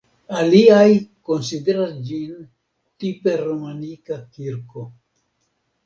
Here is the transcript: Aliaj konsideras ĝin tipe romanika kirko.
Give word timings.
Aliaj 0.37 0.87
konsideras 1.31 1.93
ĝin 2.09 2.33
tipe 3.05 3.39
romanika 3.47 4.21
kirko. 4.35 4.91